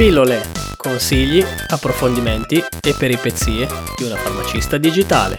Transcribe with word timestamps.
Pillole, 0.00 0.40
consigli, 0.78 1.44
approfondimenti 1.68 2.56
e 2.56 2.94
peripezie 2.98 3.66
di 3.98 4.04
una 4.04 4.16
farmacista 4.16 4.78
digitale. 4.78 5.36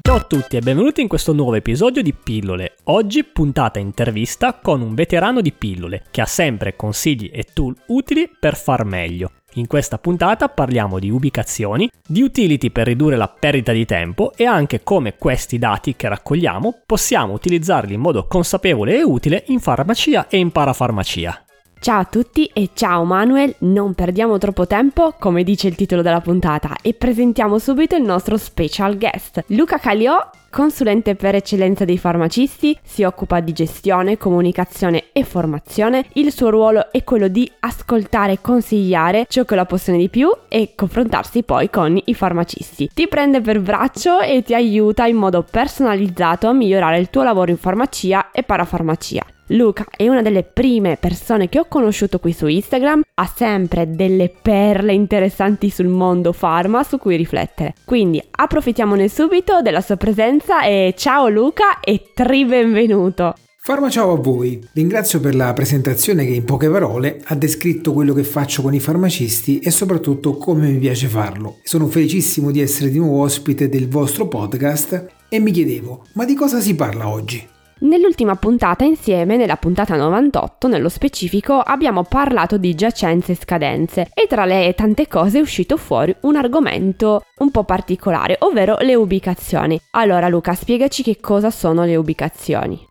Ciao 0.00 0.16
a 0.16 0.20
tutti 0.22 0.56
e 0.56 0.60
benvenuti 0.60 1.00
in 1.00 1.06
questo 1.06 1.32
nuovo 1.32 1.54
episodio 1.54 2.02
di 2.02 2.12
Pillole. 2.12 2.74
Oggi 2.86 3.22
puntata 3.22 3.78
intervista 3.78 4.58
con 4.60 4.80
un 4.80 4.96
veterano 4.96 5.40
di 5.40 5.52
pillole 5.52 6.06
che 6.10 6.22
ha 6.22 6.26
sempre 6.26 6.74
consigli 6.74 7.30
e 7.32 7.44
tool 7.44 7.76
utili 7.86 8.28
per 8.28 8.56
far 8.56 8.84
meglio. 8.84 9.30
In 9.54 9.66
questa 9.66 9.98
puntata 9.98 10.48
parliamo 10.48 10.98
di 10.98 11.10
ubicazioni, 11.10 11.90
di 12.06 12.22
utility 12.22 12.70
per 12.70 12.86
ridurre 12.86 13.16
la 13.16 13.28
perdita 13.28 13.72
di 13.72 13.84
tempo 13.84 14.32
e 14.36 14.44
anche 14.44 14.82
come 14.84 15.16
questi 15.16 15.58
dati 15.58 15.96
che 15.96 16.08
raccogliamo 16.08 16.82
possiamo 16.86 17.32
utilizzarli 17.32 17.94
in 17.94 18.00
modo 18.00 18.26
consapevole 18.26 18.96
e 18.96 19.02
utile 19.02 19.44
in 19.48 19.58
farmacia 19.58 20.28
e 20.28 20.38
in 20.38 20.52
parafarmacia. 20.52 21.44
Ciao 21.82 22.00
a 22.00 22.04
tutti 22.04 22.44
e 22.52 22.72
ciao 22.74 23.04
Manuel, 23.04 23.54
non 23.60 23.94
perdiamo 23.94 24.36
troppo 24.36 24.66
tempo, 24.66 25.14
come 25.18 25.42
dice 25.42 25.66
il 25.66 25.76
titolo 25.76 26.02
della 26.02 26.20
puntata, 26.20 26.76
e 26.82 26.92
presentiamo 26.92 27.58
subito 27.58 27.96
il 27.96 28.02
nostro 28.02 28.36
special 28.36 28.98
guest. 28.98 29.44
Luca 29.46 29.78
Caliò, 29.78 30.28
consulente 30.50 31.14
per 31.14 31.36
eccellenza 31.36 31.86
dei 31.86 31.96
farmacisti, 31.96 32.78
si 32.82 33.02
occupa 33.02 33.40
di 33.40 33.54
gestione, 33.54 34.18
comunicazione 34.18 35.04
e 35.14 35.24
formazione. 35.24 36.04
Il 36.12 36.32
suo 36.32 36.50
ruolo 36.50 36.92
è 36.92 37.02
quello 37.02 37.28
di 37.28 37.50
ascoltare 37.60 38.32
e 38.32 38.40
consigliare 38.42 39.24
ciò 39.26 39.46
che 39.46 39.54
la 39.54 39.64
possono 39.64 39.96
di 39.96 40.10
più 40.10 40.30
e 40.48 40.74
confrontarsi 40.76 41.44
poi 41.44 41.70
con 41.70 41.98
i 42.04 42.12
farmacisti. 42.12 42.90
Ti 42.92 43.08
prende 43.08 43.40
per 43.40 43.58
braccio 43.58 44.20
e 44.20 44.42
ti 44.42 44.52
aiuta 44.52 45.06
in 45.06 45.16
modo 45.16 45.42
personalizzato 45.50 46.46
a 46.46 46.52
migliorare 46.52 46.98
il 46.98 47.08
tuo 47.08 47.22
lavoro 47.22 47.50
in 47.50 47.56
farmacia 47.56 48.32
e 48.32 48.42
parafarmacia. 48.42 49.24
Luca 49.50 49.84
è 49.96 50.06
una 50.06 50.22
delle 50.22 50.44
prime 50.44 50.96
persone 50.96 51.48
che 51.48 51.58
ho 51.58 51.66
conosciuto 51.66 52.20
qui 52.20 52.32
su 52.32 52.46
Instagram, 52.46 53.02
ha 53.14 53.32
sempre 53.34 53.90
delle 53.90 54.30
perle 54.30 54.92
interessanti 54.92 55.70
sul 55.70 55.88
mondo 55.88 56.32
pharma 56.32 56.84
su 56.84 56.98
cui 56.98 57.16
riflettere. 57.16 57.74
Quindi 57.84 58.22
approfittiamone 58.30 59.08
subito 59.08 59.60
della 59.60 59.80
sua 59.80 59.96
presenza 59.96 60.62
e 60.62 60.94
ciao 60.96 61.28
Luca 61.28 61.80
e 61.80 62.10
tri 62.14 62.44
benvenuto! 62.44 63.34
Farma 63.62 63.90
ciao 63.90 64.12
a 64.12 64.16
voi, 64.16 64.58
ringrazio 64.72 65.20
per 65.20 65.34
la 65.34 65.52
presentazione 65.52 66.24
che 66.24 66.32
in 66.32 66.44
poche 66.44 66.70
parole 66.70 67.20
ha 67.24 67.34
descritto 67.34 67.92
quello 67.92 68.14
che 68.14 68.24
faccio 68.24 68.62
con 68.62 68.72
i 68.72 68.80
farmacisti 68.80 69.58
e 69.58 69.70
soprattutto 69.70 70.36
come 70.36 70.70
mi 70.70 70.78
piace 70.78 71.08
farlo. 71.08 71.58
Sono 71.64 71.88
felicissimo 71.88 72.52
di 72.52 72.60
essere 72.60 72.88
di 72.88 72.98
nuovo 72.98 73.22
ospite 73.22 73.68
del 73.68 73.88
vostro 73.88 74.28
podcast 74.28 75.06
e 75.28 75.40
mi 75.40 75.50
chiedevo, 75.50 76.06
ma 76.14 76.24
di 76.24 76.34
cosa 76.34 76.60
si 76.60 76.74
parla 76.74 77.08
oggi? 77.08 77.58
Nell'ultima 77.82 78.36
puntata 78.36 78.84
insieme, 78.84 79.38
nella 79.38 79.56
puntata 79.56 79.96
98 79.96 80.68
nello 80.68 80.90
specifico, 80.90 81.60
abbiamo 81.60 82.02
parlato 82.02 82.58
di 82.58 82.74
giacenze 82.74 83.32
e 83.32 83.36
scadenze 83.36 84.10
e 84.12 84.26
tra 84.26 84.44
le 84.44 84.74
tante 84.76 85.08
cose 85.08 85.38
è 85.38 85.40
uscito 85.40 85.78
fuori 85.78 86.14
un 86.22 86.36
argomento 86.36 87.24
un 87.38 87.50
po' 87.50 87.64
particolare, 87.64 88.36
ovvero 88.40 88.76
le 88.80 88.94
ubicazioni. 88.94 89.80
Allora 89.92 90.28
Luca, 90.28 90.54
spiegaci 90.54 91.02
che 91.02 91.20
cosa 91.20 91.50
sono 91.50 91.84
le 91.84 91.96
ubicazioni. 91.96 92.88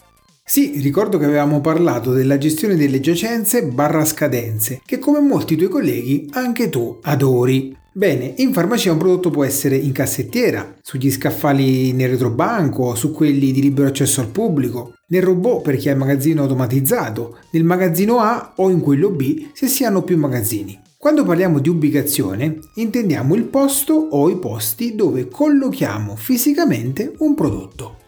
Sì, 0.51 0.79
ricordo 0.81 1.19
che 1.19 1.25
avevamo 1.25 1.61
parlato 1.61 2.11
della 2.11 2.39
gestione 2.39 2.75
delle 2.75 2.99
giacenze 2.99 3.65
barra 3.65 4.03
scadenze, 4.03 4.81
che 4.83 4.97
come 4.97 5.19
molti 5.19 5.55
tuoi 5.55 5.69
colleghi 5.69 6.27
anche 6.31 6.71
tu 6.71 6.97
adori. 7.03 7.77
Bene, 7.91 8.33
in 8.37 8.51
farmacia 8.51 8.91
un 8.91 8.97
prodotto 8.97 9.29
può 9.29 9.43
essere 9.43 9.75
in 9.75 9.91
cassettiera, 9.91 10.77
sugli 10.81 11.11
scaffali 11.11 11.93
nel 11.93 12.09
retrobanco, 12.09 12.95
su 12.95 13.11
quelli 13.11 13.51
di 13.51 13.61
libero 13.61 13.89
accesso 13.89 14.21
al 14.21 14.29
pubblico, 14.29 14.95
nel 15.09 15.21
robot 15.21 15.61
per 15.61 15.75
chi 15.75 15.87
ha 15.87 15.91
il 15.91 15.99
magazzino 15.99 16.41
automatizzato, 16.41 17.37
nel 17.51 17.63
magazzino 17.63 18.17
A 18.17 18.53
o 18.55 18.71
in 18.71 18.79
quello 18.79 19.11
B 19.11 19.49
se 19.53 19.67
si 19.67 19.85
hanno 19.85 20.01
più 20.01 20.17
magazzini. 20.17 20.79
Quando 20.97 21.25
parliamo 21.25 21.59
di 21.59 21.69
ubicazione 21.69 22.57
intendiamo 22.73 23.35
il 23.35 23.43
posto 23.43 23.93
o 23.93 24.27
i 24.31 24.37
posti 24.37 24.95
dove 24.95 25.27
collochiamo 25.27 26.15
fisicamente 26.15 27.13
un 27.19 27.35
prodotto. 27.35 27.98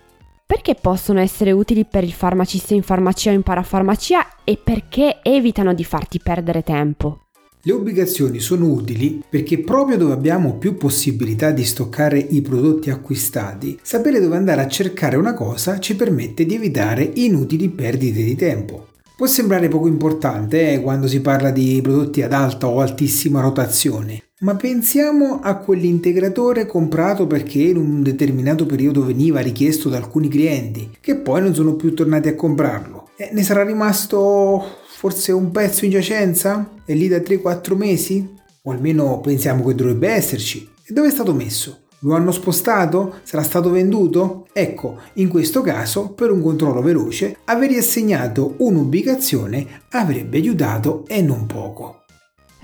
Perché 0.52 0.76
possono 0.76 1.22
essere 1.22 1.54
utili 1.54 1.86
per 1.86 2.04
il 2.04 2.12
farmacista 2.12 2.74
in 2.74 2.82
farmacia 2.82 3.32
o 3.32 3.34
in 3.34 3.42
parafarmacia 3.42 4.44
e 4.44 4.60
perché 4.62 5.20
evitano 5.24 5.74
di 5.74 5.86
farti 5.86 6.20
perdere 6.22 6.62
tempo? 6.62 7.28
Le 7.62 7.72
ubicazioni 7.72 8.42
sono 8.42 8.68
utili 8.68 9.24
perché 9.30 9.60
proprio 9.60 9.96
dove 9.96 10.12
abbiamo 10.12 10.56
più 10.56 10.76
possibilità 10.76 11.52
di 11.52 11.64
stoccare 11.64 12.18
i 12.18 12.42
prodotti 12.42 12.90
acquistati, 12.90 13.80
sapere 13.82 14.20
dove 14.20 14.36
andare 14.36 14.60
a 14.60 14.68
cercare 14.68 15.16
una 15.16 15.34
cosa 15.34 15.80
ci 15.80 15.96
permette 15.96 16.46
di 16.46 16.56
evitare 16.56 17.10
inutili 17.14 17.70
perdite 17.70 18.22
di 18.22 18.36
tempo. 18.36 18.88
Può 19.16 19.28
sembrare 19.28 19.70
poco 19.70 19.88
importante 19.88 20.74
eh, 20.74 20.82
quando 20.82 21.08
si 21.08 21.22
parla 21.22 21.52
di 21.52 21.80
prodotti 21.82 22.24
ad 22.24 22.34
alta 22.34 22.68
o 22.68 22.82
altissima 22.82 23.40
rotazione, 23.40 24.31
ma 24.41 24.56
pensiamo 24.56 25.40
a 25.41 25.56
quell'integratore 25.56 26.66
comprato 26.66 27.25
perché 27.25 27.62
in 27.62 27.78
un 27.78 28.03
determinato 28.03 28.66
periodo 28.66 29.03
veniva 29.03 29.40
richiesto 29.40 29.90
da 29.90 29.97
alcuni 29.97 30.28
clienti, 30.28 30.97
che 31.02 31.16
poi 31.16 31.41
non 31.41 31.56
sono 31.56 31.75
più 31.75 31.94
tornati 31.94 32.28
a 32.28 32.35
comprarlo. 32.35 33.09
E 33.16 33.29
ne 33.34 33.44
sarà 33.44 33.63
rimasto 33.63 34.79
Forse 35.02 35.31
un 35.31 35.50
pezzo 35.50 35.84
in 35.85 35.90
giacenza? 35.90 36.74
È 36.85 36.94
lì 36.94 37.07
da 37.07 37.18
3-4 37.18 37.75
mesi? 37.75 38.35
O 38.62 38.69
almeno 38.69 39.19
pensiamo 39.19 39.66
che 39.66 39.74
dovrebbe 39.74 40.09
esserci. 40.09 40.69
E 40.85 40.94
dove 40.94 41.08
è 41.08 41.09
stato 41.09 41.34
messo? 41.34 41.85
Lo 42.02 42.13
hanno 42.13 42.31
spostato? 42.31 43.16
Sarà 43.23 43.41
stato 43.41 43.72
venduto? 43.72 44.46
Ecco, 44.53 45.00
in 45.13 45.28
questo 45.28 45.62
caso, 45.62 46.12
per 46.12 46.29
un 46.29 46.44
controllo 46.44 46.84
veloce, 46.84 47.38
aver 47.46 47.72
assegnato 47.72 48.53
un'ubicazione 48.59 49.85
avrebbe 49.90 50.38
aiutato 50.38 51.03
e 51.08 51.23
non 51.23 51.47
poco. 51.47 52.01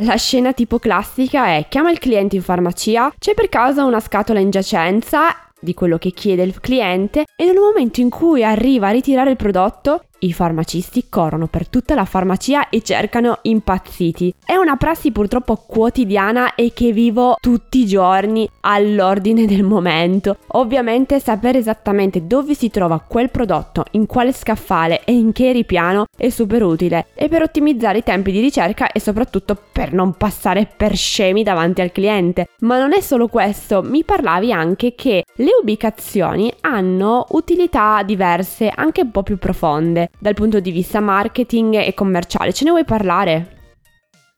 La 0.02 0.16
scena 0.16 0.53
tipo 0.53 0.78
classica 0.78 1.56
è 1.56 1.66
chiama 1.68 1.90
il 1.90 1.97
cliente 1.97 2.35
in 2.35 2.44
farmacia, 2.44 3.12
c'è 3.18 3.34
per 3.34 3.50
caso 3.50 3.84
una 3.84 4.00
scatola 4.00 4.40
in 4.40 4.52
giacenza 4.52 5.35
di 5.59 5.74
quello 5.74 5.97
che 5.97 6.12
chiede 6.12 6.44
il 6.44 6.59
cliente 6.59 7.25
e 7.35 7.46
nel 7.46 7.56
momento 7.56 8.00
in 8.00 8.12
cui 8.12 8.44
arriva 8.44 8.90
a 8.90 8.91
ritirare 8.91 9.31
il 9.31 9.38
prodotto 9.38 10.03
i 10.19 10.33
farmacisti 10.33 11.05
corrono 11.09 11.47
per 11.47 11.67
tutta 11.67 11.95
la 11.95 12.05
farmacia 12.05 12.69
e 12.69 12.81
cercano 12.81 13.39
impazziti. 13.44 14.33
È 14.44 14.55
una 14.55 14.75
prassi 14.75 15.11
purtroppo 15.11 15.55
quotidiana 15.55 16.55
e 16.55 16.72
che 16.73 16.91
vivo 16.91 17.35
tutti 17.39 17.79
i 17.79 17.85
giorni 17.85 18.50
all'ordine 18.61 19.45
del 19.45 19.63
momento. 19.63 20.38
Ovviamente 20.53 21.19
sapere 21.19 21.59
esattamente 21.59 22.25
dove 22.25 22.53
si 22.53 22.69
trova 22.69 23.00
quel 23.00 23.29
prodotto, 23.29 23.85
in 23.91 24.06
quale 24.06 24.33
scaffale 24.33 25.03
e 25.03 25.13
in 25.13 25.31
che 25.31 25.51
ripiano 25.51 26.06
è 26.17 26.29
super 26.29 26.63
utile 26.63 27.07
e 27.13 27.27
per 27.27 27.41
ottimizzare 27.41 28.00
i 28.00 28.03
tempi 28.03 28.31
di 28.31 28.39
ricerca 28.39 28.91
e 28.91 29.00
soprattutto 29.00 29.57
per 29.72 29.94
non 29.94 30.13
passare 30.13 30.67
per 30.75 30.95
scemi 30.95 31.44
davanti 31.44 31.81
al 31.81 31.91
cliente. 31.91 32.50
Ma 32.59 32.79
non 32.79 32.94
è 32.94 33.01
solo 33.01 33.27
questo, 33.27 33.83
mi 33.83 34.03
parlavi 34.03 34.51
anche 34.51 34.95
che 34.95 35.23
le 35.35 35.50
ubicazioni 35.61 36.51
hanno 36.61 37.25
utilità 37.29 38.01
diverse, 38.03 38.72
anche 38.73 39.01
un 39.01 39.11
po' 39.11 39.23
più 39.23 39.38
profonde 39.38 40.06
dal 40.18 40.34
punto 40.34 40.59
di 40.59 40.72
vista 40.72 41.00
marketing 41.00 41.75
e 41.75 41.94
commerciale. 41.94 42.53
Ce 42.53 42.63
ne 42.63 42.72
vuoi 42.72 42.85
parlare? 42.85 43.56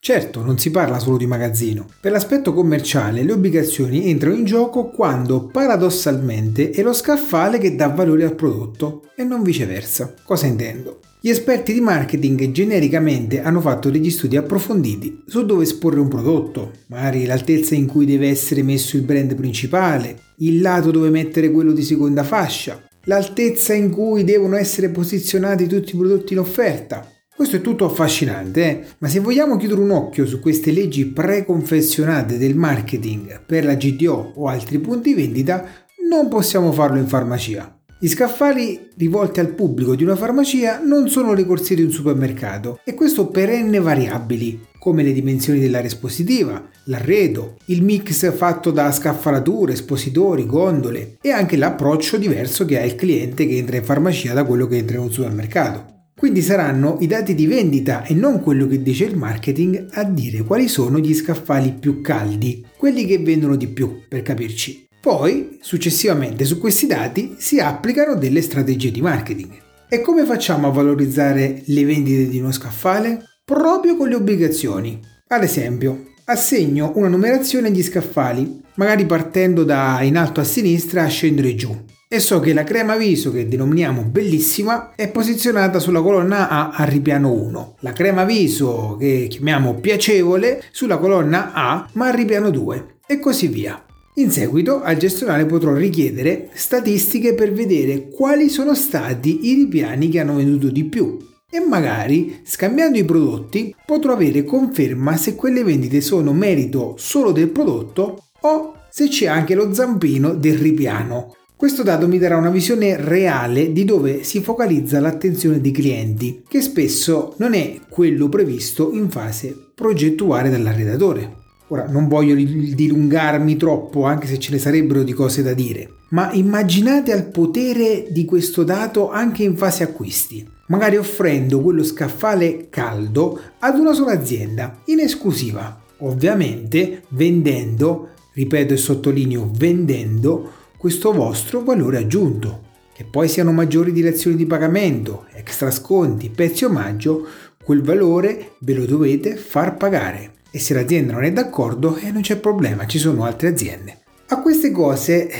Certo, 0.02 0.42
non 0.42 0.58
si 0.58 0.72
parla 0.72 0.98
solo 0.98 1.18
di 1.18 1.28
magazzino. 1.28 1.86
Per 2.00 2.12
l'aspetto 2.12 2.54
commerciale 2.54 3.22
le 3.24 3.34
obbligazioni 3.34 4.10
entrano 4.10 4.36
in 4.36 4.46
gioco 4.46 4.90
quando 4.90 5.48
paradossalmente 5.48 6.70
è 6.70 6.82
lo 6.82 6.94
scaffale 6.94 7.58
che 7.58 7.76
dà 7.76 7.90
valore 7.90 8.24
al 8.24 8.34
prodotto 8.34 9.10
e 9.16 9.26
non 9.26 9.44
viceversa. 9.44 10.14
Cosa 10.24 10.46
intendo? 10.46 11.00
Gli 11.22 11.28
esperti 11.28 11.74
di 11.74 11.82
marketing 11.82 12.50
genericamente 12.52 13.42
hanno 13.42 13.60
fatto 13.60 13.90
degli 13.90 14.10
studi 14.10 14.38
approfonditi 14.38 15.24
su 15.28 15.46
dove 15.46 15.64
esporre 15.64 16.00
un 16.00 16.08
prodotto, 16.08 16.72
magari 16.88 17.26
l'altezza 17.26 17.76
in 17.76 17.88
cui 17.88 18.06
deve 18.06 18.30
essere 18.30 18.64
messo 18.64 18.96
il 18.96 19.04
brand 19.04 19.36
principale, 19.36 20.18
il 20.38 20.62
lato 20.62 20.92
dove 20.92 21.10
mettere 21.10 21.52
quello 21.52 21.74
di 21.74 21.84
seconda 21.84 22.24
fascia, 22.24 22.82
l'altezza 23.10 23.74
in 23.74 23.90
cui 23.90 24.24
devono 24.24 24.56
essere 24.56 24.90
posizionati 24.90 25.66
tutti 25.66 25.96
i 25.96 25.98
prodotti 25.98 26.34
in 26.34 26.40
offerta. 26.40 27.12
Questo 27.36 27.56
è 27.56 27.62
tutto 27.62 27.86
affascinante, 27.86 28.64
eh? 28.64 28.86
ma 29.00 29.08
se 29.08 29.20
vogliamo 29.20 29.58
chiudere 29.58 29.82
un 29.82 29.90
occhio 29.90 30.28
su 30.28 30.40
queste 30.40 30.72
leggi 30.72 31.08
preconfezionate 31.08 32.38
del 32.38 32.56
marketing 32.56 33.44
per 33.44 33.66
la 33.66 33.74
GDO 33.74 34.34
o 34.36 34.48
altri 34.48 34.78
punti 34.78 35.16
vendita, 35.16 35.68
non 36.08 36.28
possiamo 36.28 36.72
farlo 36.72 37.00
in 37.00 37.08
farmacia. 37.08 37.79
Gli 38.02 38.08
scaffali 38.08 38.92
rivolti 38.96 39.42
al 39.42 39.50
pubblico 39.50 39.94
di 39.94 40.06
una 40.06 40.16
farmacia 40.16 40.80
non 40.82 41.10
sono 41.10 41.34
le 41.34 41.46
corsie 41.46 41.76
di 41.76 41.82
un 41.84 41.92
supermercato 41.92 42.80
e 42.86 42.94
questo 42.94 43.28
per 43.28 43.50
n 43.50 43.78
variabili, 43.82 44.68
come 44.80 45.04
le 45.04 45.12
dimensioni 45.12 45.60
dell'area 45.60 45.88
espositiva, 45.88 46.66
l'arredo, 46.86 47.58
il 47.66 47.84
mix 47.84 48.34
fatto 48.34 48.72
da 48.72 48.90
scaffalature, 48.90 49.74
espositori, 49.74 50.46
gondole 50.46 51.18
e 51.22 51.32
anche 51.32 51.58
l'approccio 51.58 52.16
diverso 52.16 52.64
che 52.64 52.80
ha 52.80 52.86
il 52.86 52.96
cliente 52.96 53.46
che 53.46 53.58
entra 53.58 53.76
in 53.76 53.84
farmacia 53.84 54.32
da 54.32 54.46
quello 54.46 54.66
che 54.66 54.78
entra 54.78 54.96
in 54.96 55.04
un 55.04 55.12
supermercato. 55.12 55.98
Quindi 56.18 56.42
saranno 56.42 57.00
i 57.02 57.08
dati 57.08 57.36
di 57.36 57.48
vendita 57.48 58.06
e 58.06 58.14
non 58.14 58.40
quello 58.40 58.66
che 58.68 58.82
dice 58.82 59.04
il 59.04 59.18
marketing 59.18 59.88
a 59.92 60.06
dire 60.06 60.44
quali 60.44 60.70
sono 60.70 61.00
gli 61.00 61.14
scaffali 61.14 61.74
più 61.74 62.00
caldi, 62.00 62.66
quelli 62.78 63.06
che 63.06 63.20
vendono 63.20 63.58
di 63.58 63.68
più, 63.68 64.04
per 64.08 64.22
capirci. 64.22 64.88
Poi, 65.02 65.60
successivamente 65.62 66.44
su 66.44 66.60
questi 66.60 66.86
dati 66.86 67.36
si 67.38 67.60
applicano 67.60 68.16
delle 68.16 68.42
strategie 68.42 68.92
di 68.92 69.02
marketing. 69.02 69.50
E 69.88 70.02
come 70.02 70.26
facciamo 70.26 70.68
a 70.68 70.72
valorizzare 70.72 71.64
le 71.66 71.86
vendite 71.86 72.28
di 72.28 72.40
uno 72.40 72.52
scaffale? 72.52 73.24
Proprio 73.46 73.96
con 73.96 74.10
le 74.10 74.16
obbligazioni. 74.16 75.00
Ad 75.30 75.44
esempio, 75.44 76.08
assegno 76.26 76.92
una 76.96 77.08
numerazione 77.08 77.70
agli 77.70 77.82
scaffali, 77.82 78.62
magari 78.76 79.06
partendo 79.06 79.64
da 79.64 80.02
in 80.02 80.18
alto 80.18 80.42
a 80.42 80.44
sinistra 80.44 81.04
a 81.04 81.08
scendere 81.08 81.56
giù. 81.56 81.76
E 82.12 82.20
so 82.20 82.40
che 82.40 82.54
la 82.54 82.64
crema 82.64 82.98
viso 82.98 83.32
che 83.32 83.48
denominiamo 83.48 84.02
bellissima 84.02 84.94
è 84.96 85.10
posizionata 85.10 85.80
sulla 85.80 86.02
colonna 86.02 86.50
A 86.50 86.72
a 86.72 86.84
ripiano 86.84 87.32
1, 87.32 87.76
la 87.80 87.94
crema 87.94 88.26
viso 88.26 88.98
che 89.00 89.28
chiamiamo 89.30 89.76
piacevole 89.76 90.62
sulla 90.72 90.98
colonna 90.98 91.54
A 91.54 91.88
ma 91.94 92.08
a 92.08 92.12
ripiano 92.12 92.50
2 92.50 92.98
e 93.08 93.20
così 93.20 93.48
via. 93.48 93.84
In 94.20 94.32
seguito 94.32 94.82
al 94.82 94.98
gestionale 94.98 95.46
potrò 95.46 95.74
richiedere 95.74 96.50
statistiche 96.52 97.34
per 97.36 97.54
vedere 97.54 98.10
quali 98.10 98.50
sono 98.50 98.76
stati 98.76 99.48
i 99.48 99.54
ripiani 99.54 100.10
che 100.10 100.20
hanno 100.20 100.36
venduto 100.36 100.68
di 100.68 100.84
più 100.84 101.18
e 101.50 101.62
magari 101.62 102.42
scambiando 102.44 102.98
i 102.98 103.06
prodotti 103.06 103.74
potrò 103.86 104.12
avere 104.12 104.44
conferma 104.44 105.16
se 105.16 105.36
quelle 105.36 105.64
vendite 105.64 106.02
sono 106.02 106.34
merito 106.34 106.96
solo 106.98 107.32
del 107.32 107.48
prodotto 107.48 108.26
o 108.42 108.74
se 108.90 109.08
c'è 109.08 109.28
anche 109.28 109.56
lo 109.56 109.74
zampino 109.74 110.34
del 110.34 110.58
ripiano. 110.58 111.36
Questo 111.56 111.84
dato 111.84 112.06
mi 112.06 112.18
darà 112.18 112.36
una 112.36 112.50
visione 112.50 112.98
reale 112.98 113.72
di 113.72 113.86
dove 113.86 114.24
si 114.24 114.42
focalizza 114.42 115.00
l'attenzione 115.00 115.62
dei 115.62 115.72
clienti, 115.72 116.44
che 116.46 116.60
spesso 116.60 117.36
non 117.38 117.54
è 117.54 117.80
quello 117.88 118.28
previsto 118.28 118.92
in 118.92 119.10
fase 119.10 119.56
progettuale 119.74 120.50
dall'arredatore. 120.50 121.39
Ora 121.72 121.88
non 121.88 122.08
voglio 122.08 122.34
dilungarmi 122.34 123.56
troppo, 123.56 124.06
anche 124.06 124.26
se 124.26 124.40
ce 124.40 124.52
ne 124.52 124.58
sarebbero 124.58 125.04
di 125.04 125.14
cose 125.14 125.44
da 125.44 125.54
dire, 125.54 125.98
ma 126.10 126.32
immaginate 126.34 127.12
al 127.12 127.30
potere 127.30 128.08
di 128.10 128.26
questo 128.26 128.64
dato 128.64 129.12
anche 129.12 129.44
in 129.44 129.56
fase 129.56 129.84
acquisti, 129.84 130.48
magari 130.68 130.98
offrendo 130.98 131.62
quello 131.62 131.84
scaffale 131.84 132.70
caldo 132.70 133.40
ad 133.60 133.78
una 133.78 133.94
sola 133.94 134.14
azienda, 134.14 134.82
in 134.86 135.00
esclusiva, 135.00 135.80
ovviamente 136.00 137.04
vendendo, 137.10 138.10
ripeto 138.34 138.74
e 138.74 138.78
sottolineo 138.78 139.52
vendendo, 139.54 140.52
questo 140.76 141.12
vostro 141.12 141.62
valore 141.62 141.98
aggiunto. 141.98 142.68
Che 142.96 143.06
poi 143.06 143.30
siano 143.30 143.52
maggiori 143.52 143.92
direzioni 143.92 144.36
di 144.36 144.48
pagamento, 144.48 145.26
extra 145.34 145.70
sconti, 145.70 146.30
pezzi 146.30 146.66
omaggio, 146.66 147.28
quel 147.64 147.84
valore 147.84 148.54
ve 148.60 148.74
lo 148.74 148.86
dovete 148.86 149.36
far 149.36 149.78
pagare 149.78 150.38
e 150.52 150.60
se 150.60 150.74
l'azienda 150.74 151.14
non 151.14 151.24
è 151.24 151.32
d'accordo 151.32 151.96
eh, 151.96 152.12
non 152.12 152.22
c'è 152.22 152.38
problema, 152.38 152.86
ci 152.86 152.98
sono 152.98 153.24
altre 153.24 153.50
aziende. 153.50 154.00
A 154.28 154.42
queste 154.42 154.72
cose 154.72 155.30
eh, 155.30 155.38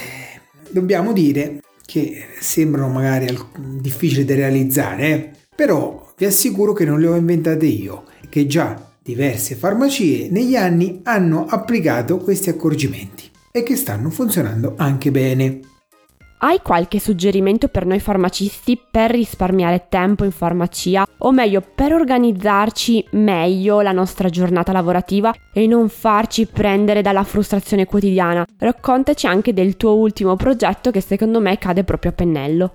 dobbiamo 0.70 1.14
dire 1.14 1.62
che 1.86 2.26
sembrano 2.40 2.90
magari 2.90 3.36
difficili 3.58 4.26
da 4.26 4.36
realizzare, 4.36 5.08
eh? 5.08 5.32
però 5.56 6.14
vi 6.16 6.26
assicuro 6.26 6.74
che 6.74 6.86
non 6.86 7.00
le 7.00 7.08
ho 7.08 7.16
inventate 7.16 7.66
io, 7.66 8.04
che 8.30 8.46
già 8.46 8.90
diverse 9.02 9.56
farmacie 9.56 10.30
negli 10.30 10.56
anni 10.56 11.00
hanno 11.04 11.46
applicato 11.48 12.18
questi 12.18 12.50
accorgimenti 12.50 13.30
e 13.52 13.64
che 13.64 13.76
stanno 13.76 14.10
funzionando 14.10 14.76
anche 14.78 15.10
bene. 15.10 15.60
Hai 16.42 16.62
qualche 16.64 17.00
suggerimento 17.00 17.68
per 17.68 17.86
noi 17.86 18.00
farmacisti 18.00 18.80
per 18.90 19.12
risparmiare 19.12 19.88
tempo 19.90 20.24
in 20.24 20.32
farmacia 20.32 21.06
o 21.18 21.34
meglio 21.34 21.62
per 21.62 21.92
organizzarci 21.92 23.08
meglio 23.12 23.82
la 23.82 23.92
nostra 23.92 24.30
giornata 24.30 24.72
lavorativa 24.72 25.34
e 25.52 25.68
non 25.68 25.90
farci 25.90 26.46
prendere 26.46 27.02
dalla 27.02 27.26
frustrazione 27.26 27.84
quotidiana? 27.84 28.46
Raccontaci 28.58 29.28
anche 29.28 29.52
del 29.52 29.76
tuo 29.76 29.96
ultimo 29.96 30.38
progetto 30.38 30.92
che 30.92 31.02
secondo 31.02 31.42
me 31.42 31.58
cade 31.58 31.84
proprio 31.84 32.12
a 32.12 32.14
pennello. 32.14 32.74